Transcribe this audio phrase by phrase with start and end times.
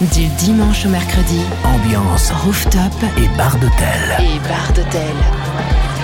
[0.00, 4.16] Du dimanche au mercredi, ambiance rooftop et bar d'hôtel.
[4.20, 5.14] Et bar d'hôtel.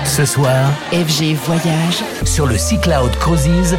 [0.05, 3.79] Ce soir, FG Voyage sur le Sea Cloud Cruises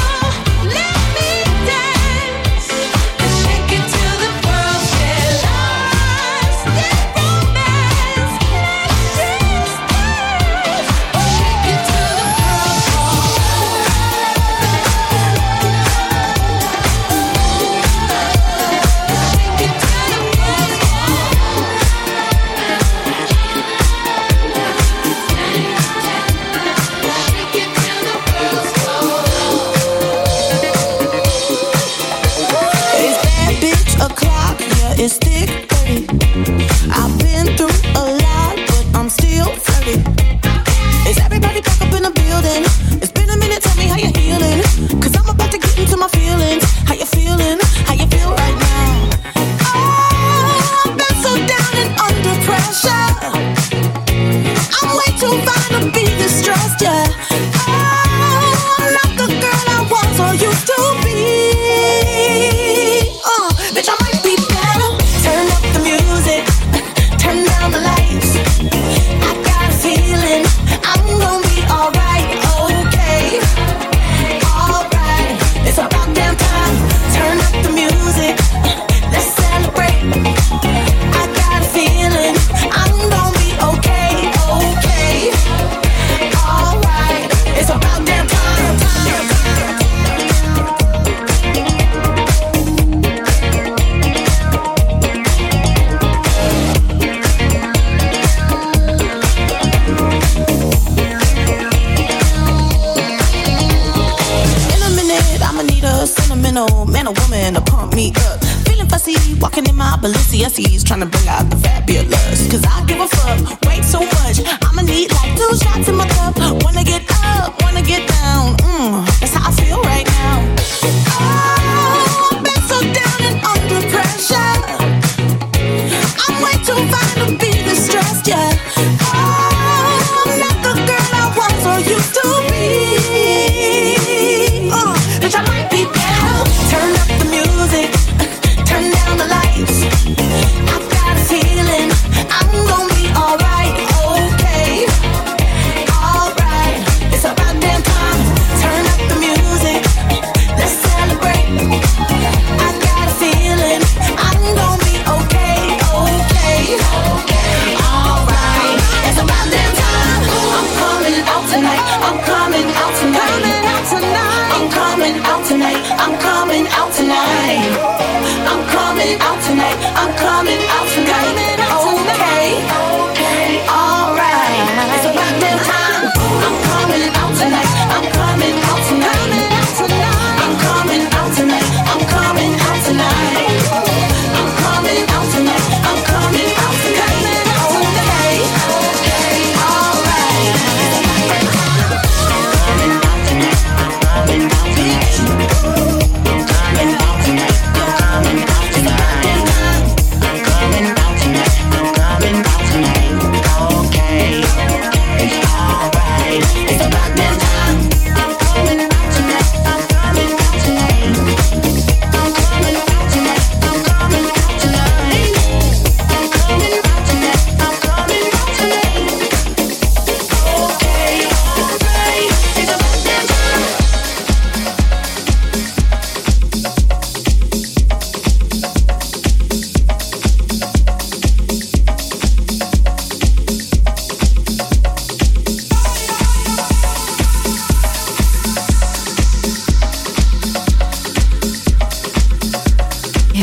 [126.63, 127.20] 出发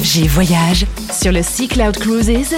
[0.08, 2.55] Énergie Voyage sur le Sea Cloud Cruises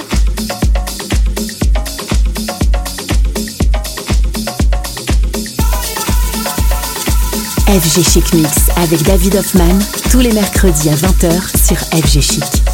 [7.66, 9.78] FG Chic Mix avec David Hoffman
[10.12, 12.69] tous les mercredis à 20h sur FG Chic.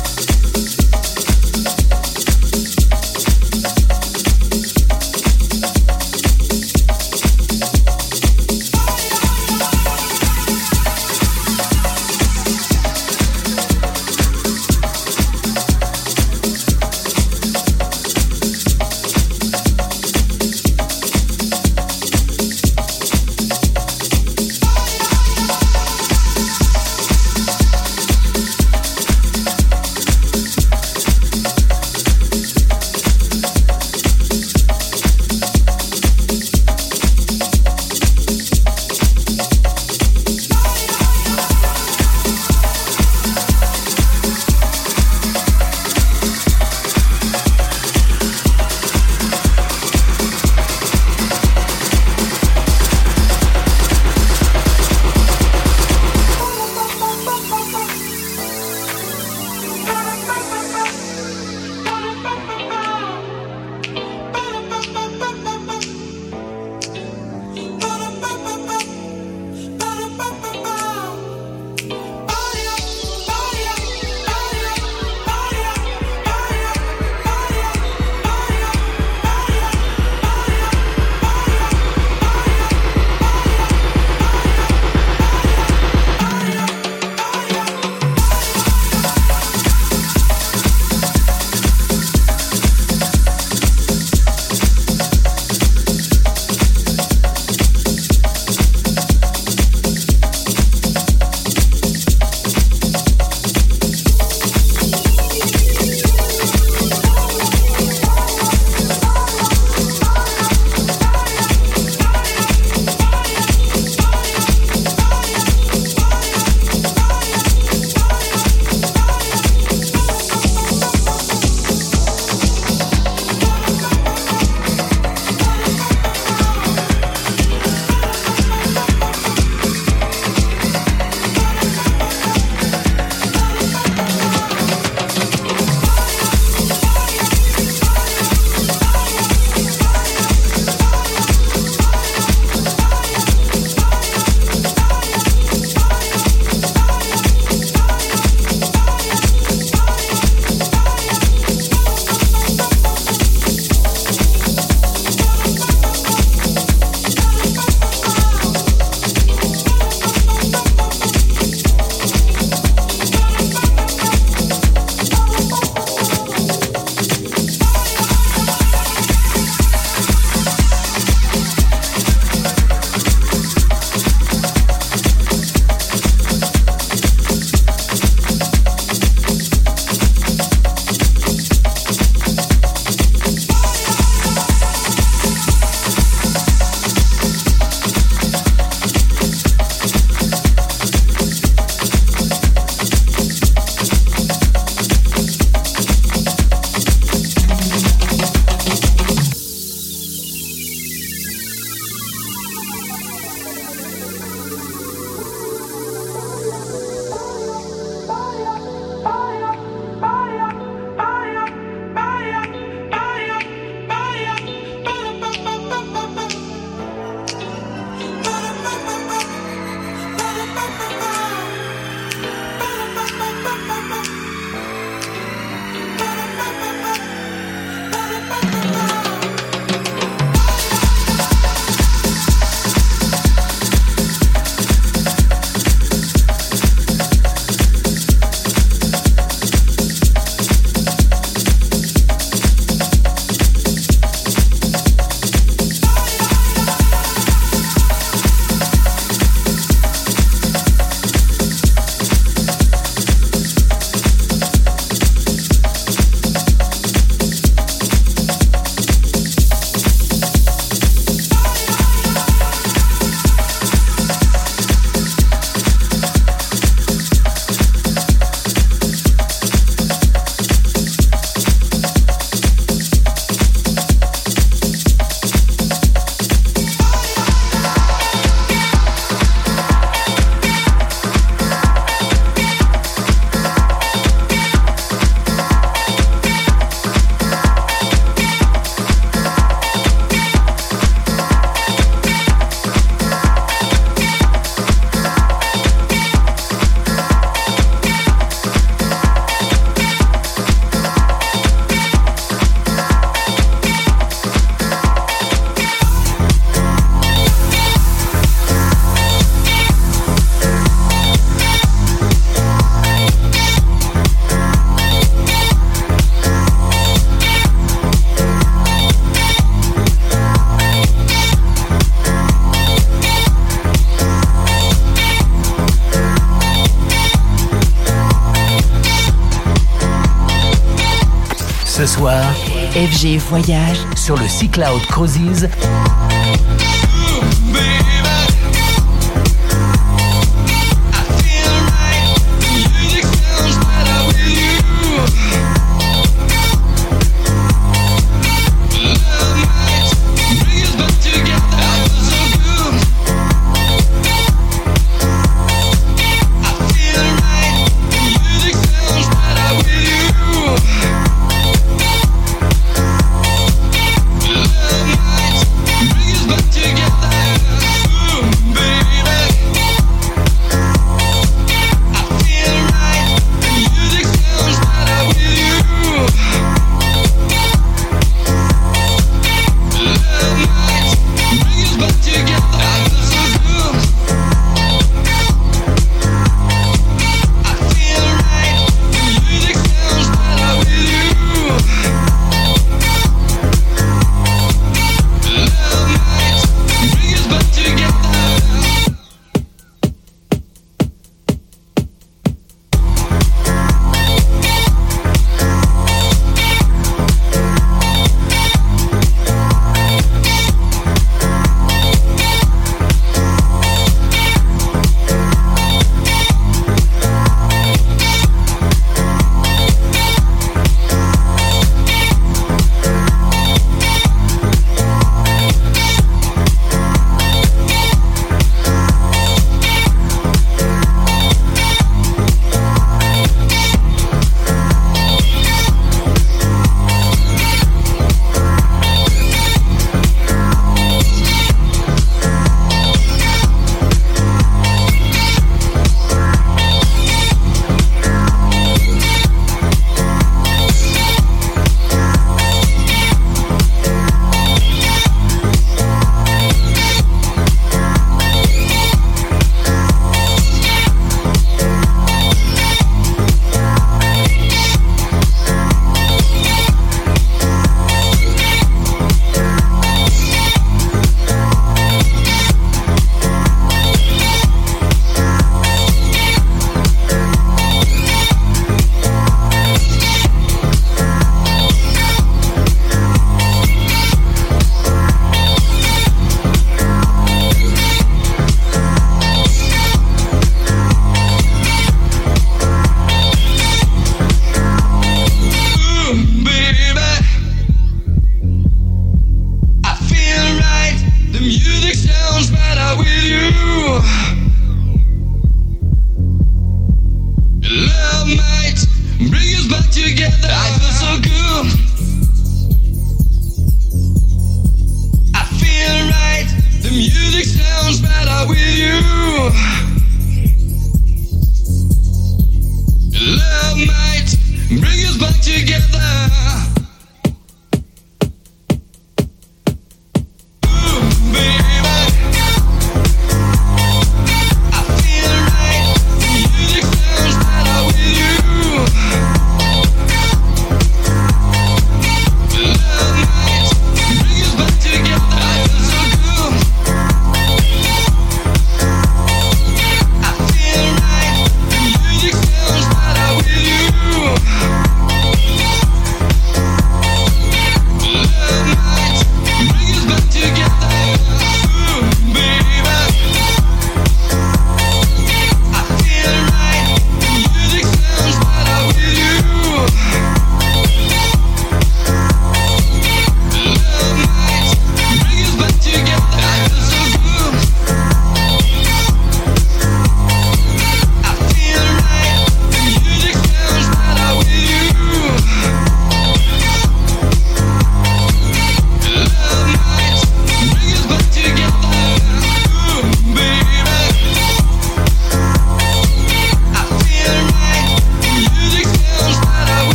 [332.06, 335.48] FG Voyage sur le C-Cloud Cruises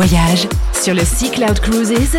[0.00, 0.48] voyage
[0.82, 2.16] sur le Sea Cloud Cruises.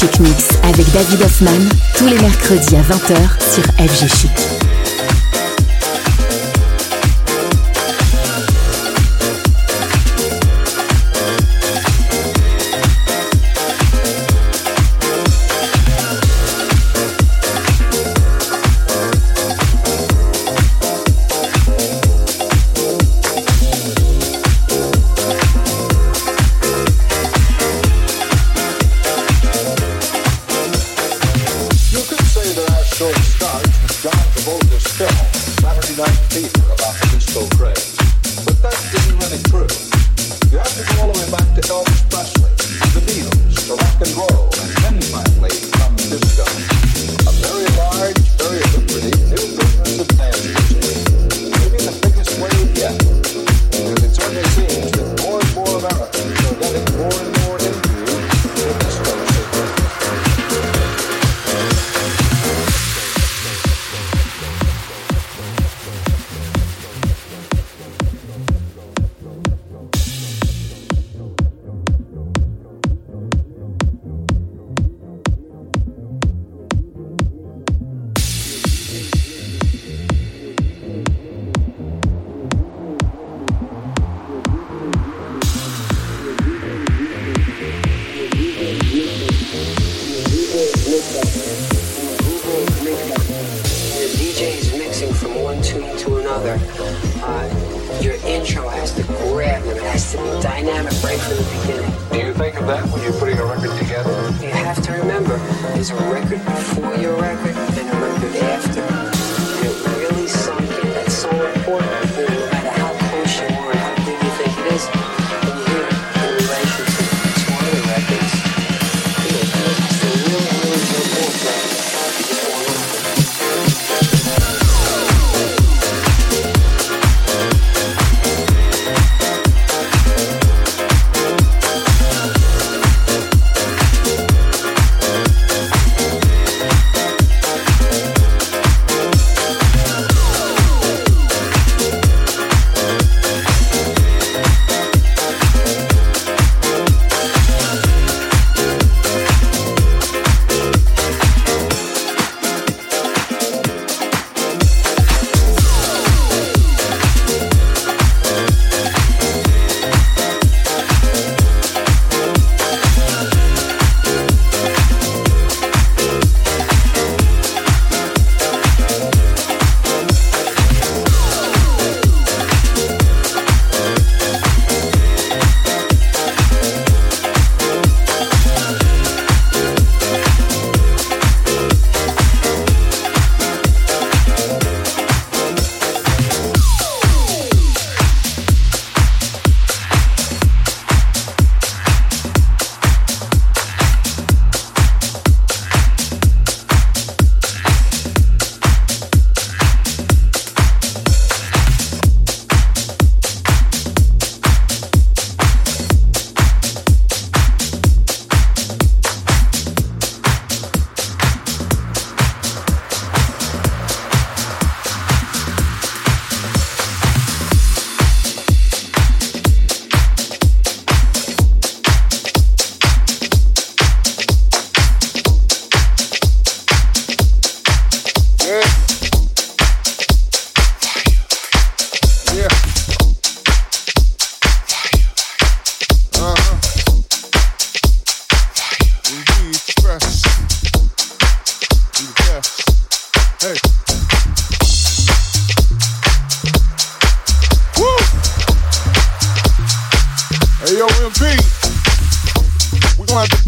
[0.00, 4.59] Chic Mix avec David Hoffman tous les mercredis à 20h sur FG Chic.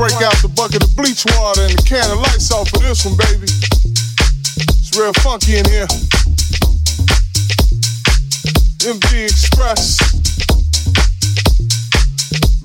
[0.03, 3.07] Break out the bucket of bleach water and the can of lights off for this
[3.07, 3.47] one, baby.
[3.47, 5.87] It's real funky in here.
[8.83, 10.03] MD Express.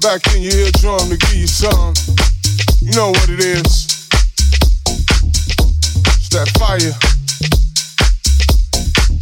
[0.01, 1.93] Back in your eardrum to give you some.
[2.81, 4.09] You know what it is.
[6.09, 6.89] It's that fire.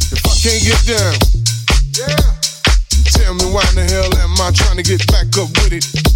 [0.08, 1.20] If I can't get down,
[1.92, 2.32] yeah.
[3.12, 6.15] Tell me why in the hell am I trying to get back up with it?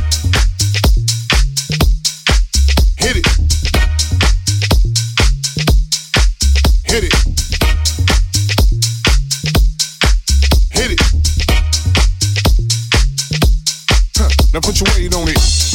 [6.91, 7.13] Hit it.
[10.71, 10.99] Hit it.
[14.17, 14.29] Huh.
[14.53, 15.70] Now put your weight on it.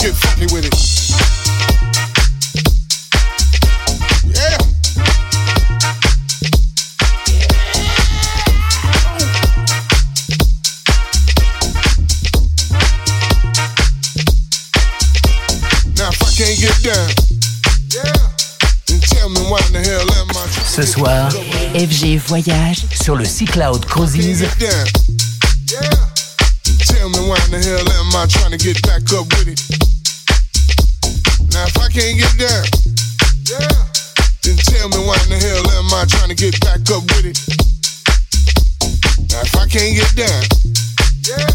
[0.00, 0.74] Get funky with it.
[4.24, 4.56] Yeah.
[15.96, 17.10] Now if I can't get down,
[17.92, 18.12] yeah,
[18.86, 21.30] then tell me why in the hell am I Ce soir,
[21.74, 24.46] FG Voyage sur le C-Cloud Cruises?
[24.58, 24.84] Yeah.
[26.86, 29.69] Tell me why in the hell am I trying to get back up with it?
[31.60, 32.64] Now if I can't get down,
[33.44, 33.68] yeah,
[34.44, 37.28] then tell me why in the hell am I trying to get back up with
[37.28, 37.36] it?
[39.28, 40.40] Now if I can't get down,
[41.28, 41.52] yeah,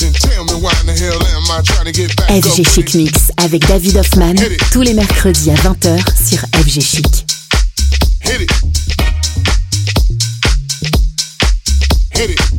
[0.00, 2.66] then tell me why in the hell am I trying to get back up FG
[2.68, 2.94] Chic?
[2.96, 4.34] Mix avec David Hoffman
[4.72, 7.24] tous les mercredis à 20h sur FG Chic.
[8.24, 8.50] Hit it.
[12.12, 12.57] Hit it.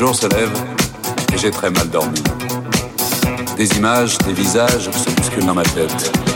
[0.00, 0.50] Jour se lève
[1.34, 2.22] et j'ai très mal dormi.
[3.58, 6.29] Des images, des visages se bousculent dans ma tête.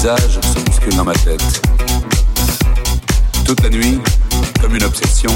[0.00, 1.62] Visages se bousculent dans ma tête.
[3.44, 4.00] Toute la nuit,
[4.58, 5.30] comme une obsession,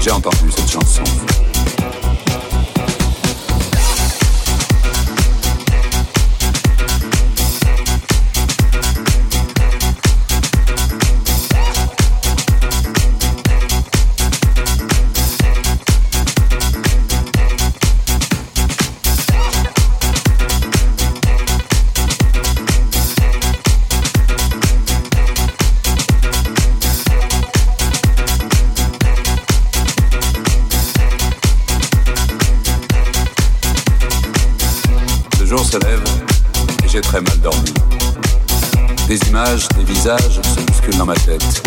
[0.00, 1.02] j'ai entendu cette chanson.
[40.04, 41.63] visage se dans ma tête.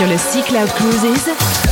[0.00, 1.69] sur le site Cloud Cruises.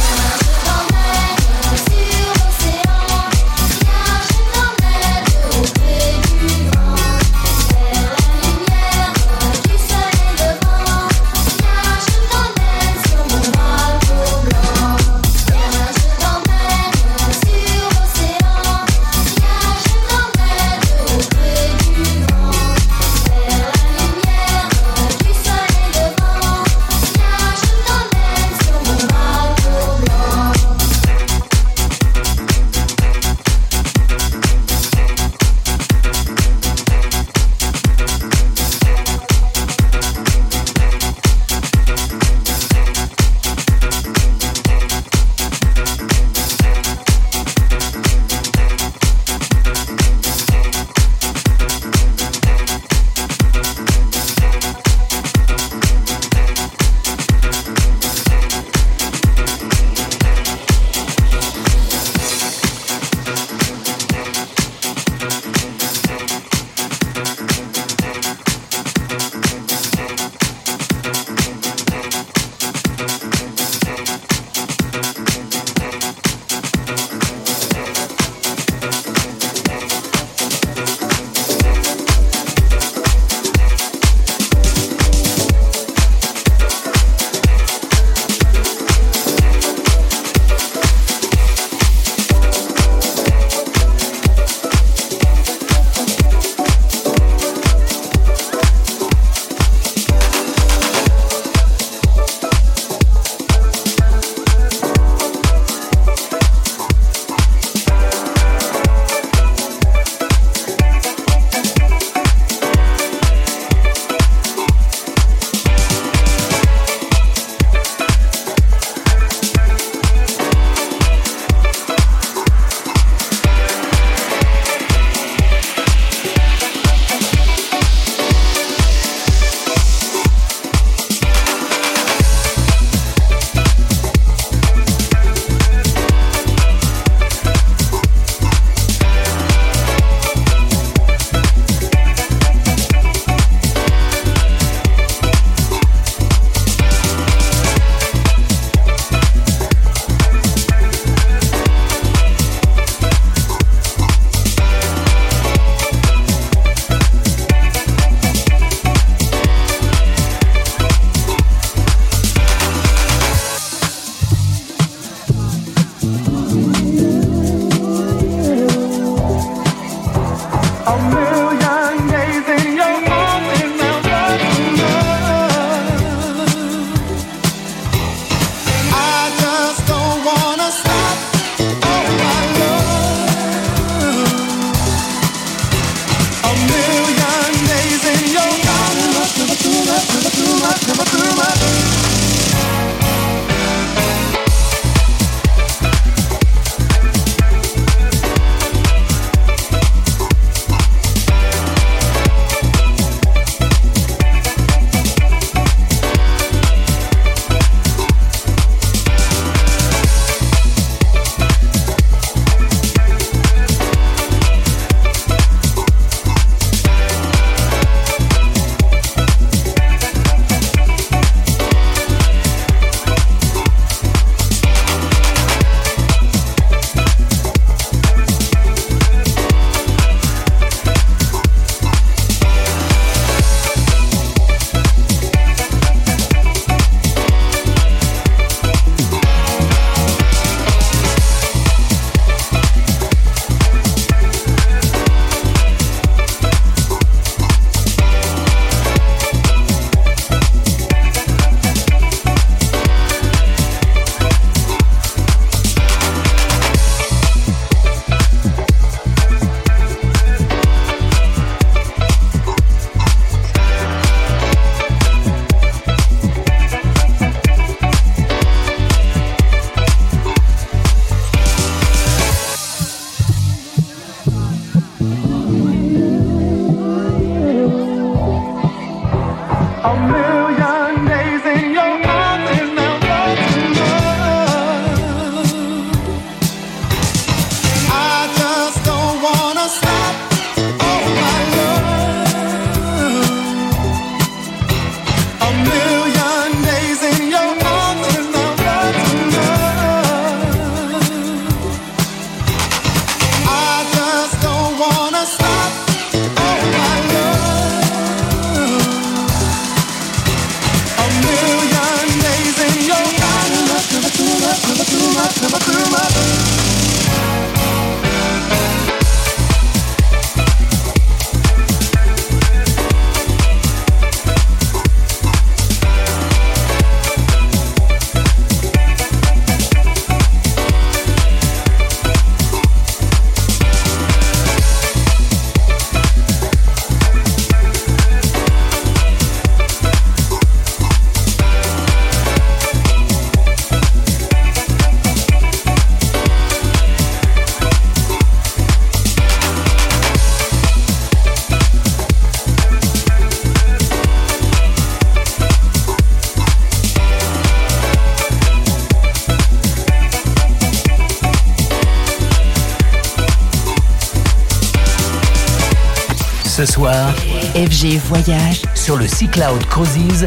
[368.09, 368.63] voyage.
[368.75, 370.27] Sur le Sea Cloud Cruises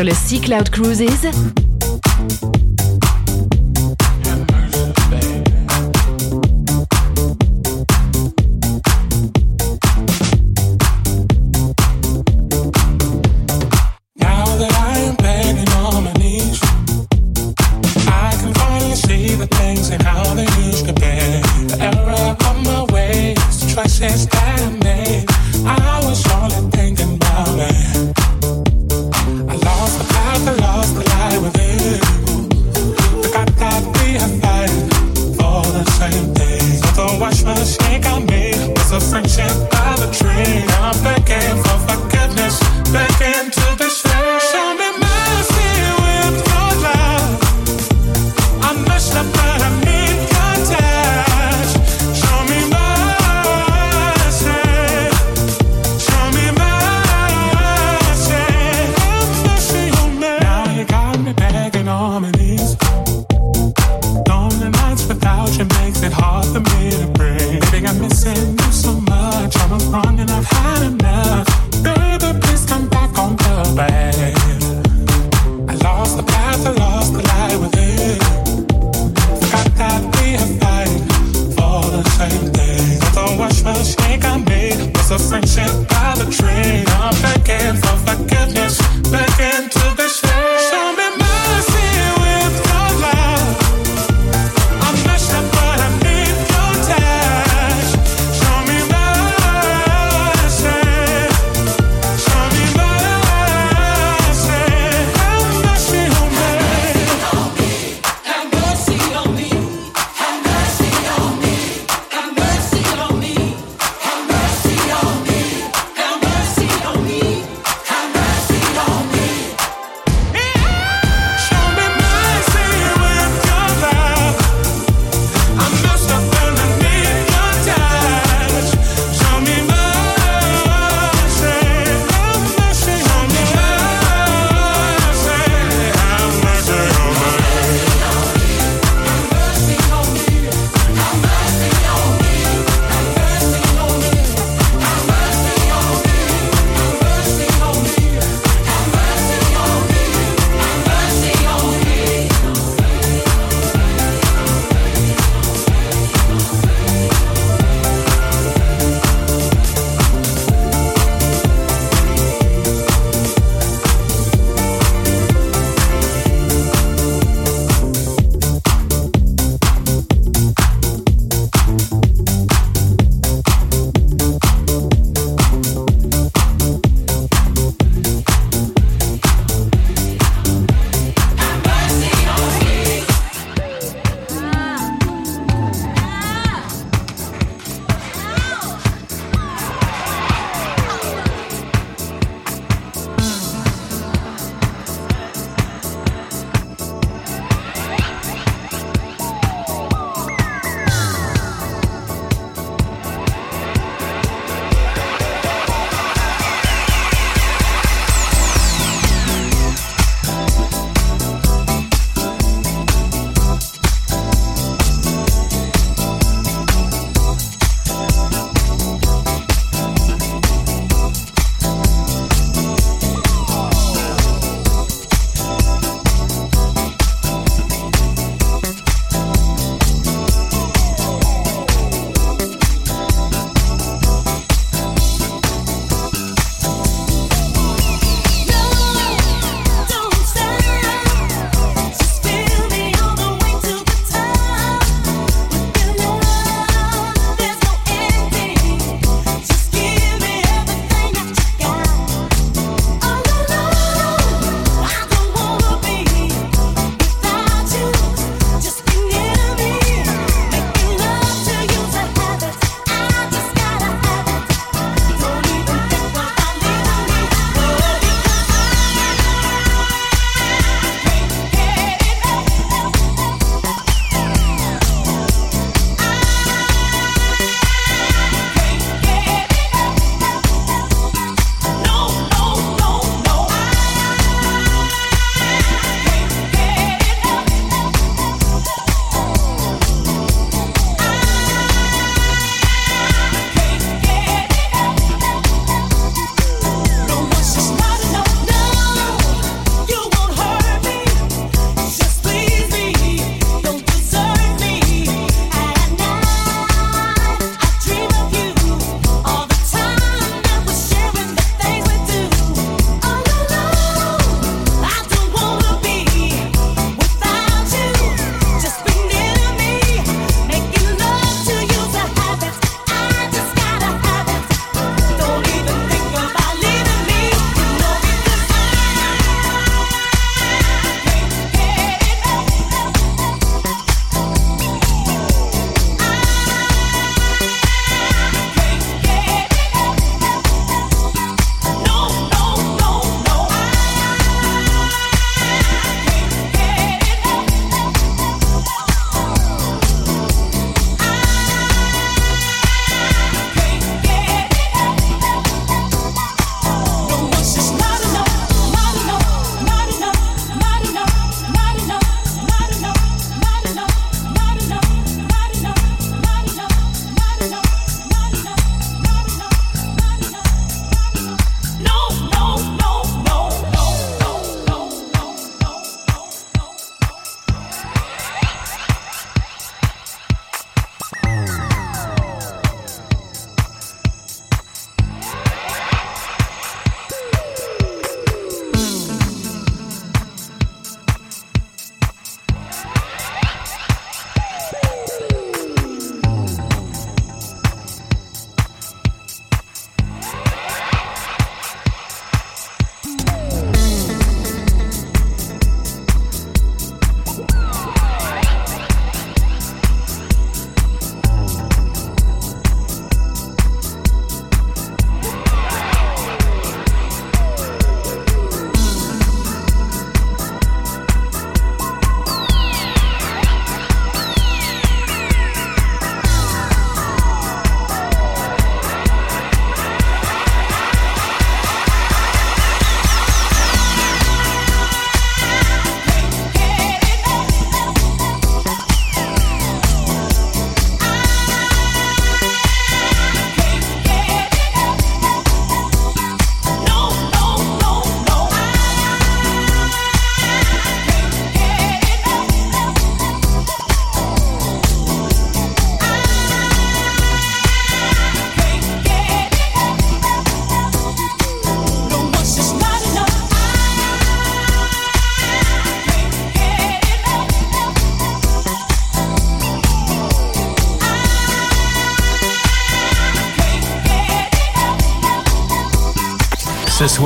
[0.00, 1.69] Sur le Sea Cloud Cruises.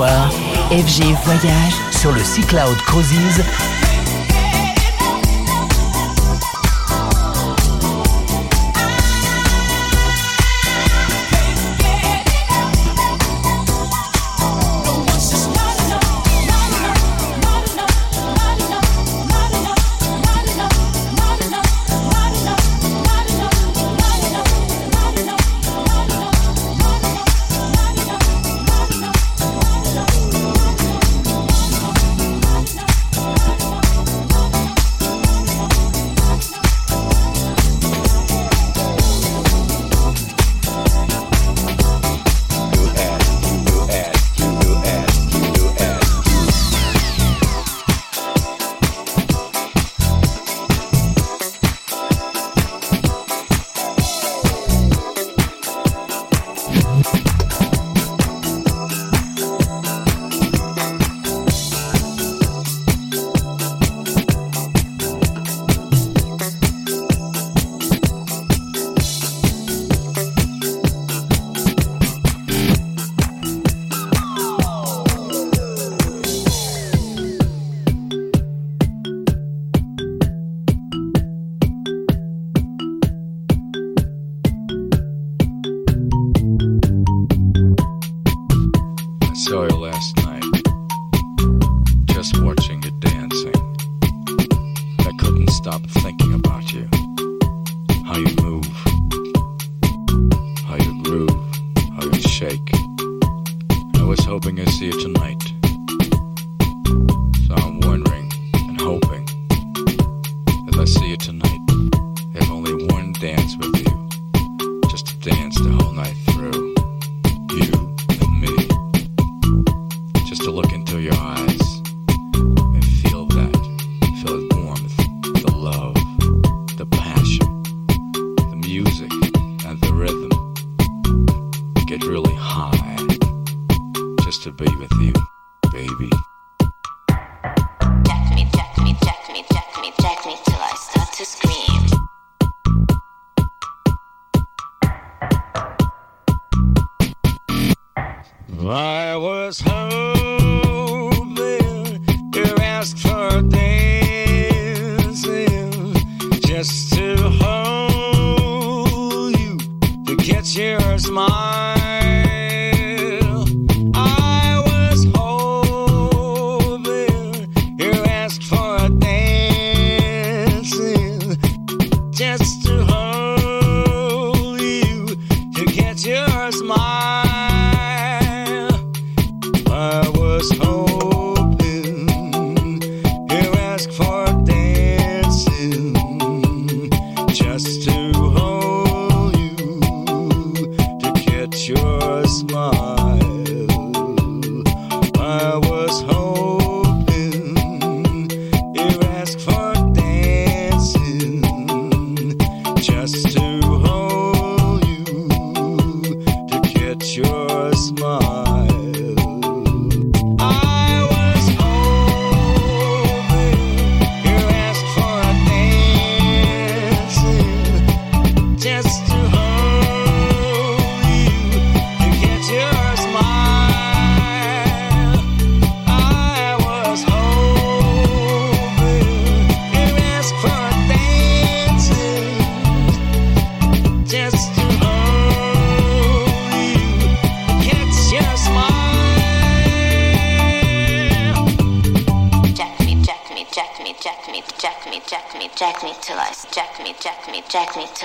[0.02, 3.44] FG Voyage sur le Sea Cloud Cruises.